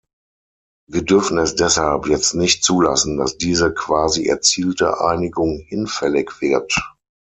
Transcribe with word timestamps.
Wir 0.89 1.03
dürfen 1.03 1.37
es 1.37 1.53
deshalb 1.53 2.07
jetzt 2.07 2.33
nicht 2.33 2.63
zulassen, 2.63 3.17
dass 3.17 3.37
diese 3.37 3.71
quasi 3.71 4.25
erzielte 4.25 4.99
Einigung 4.99 5.59
hinfällig 5.67 6.41
wird. 6.41 6.75